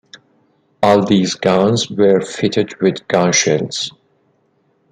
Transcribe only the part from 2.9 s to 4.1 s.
gun shields.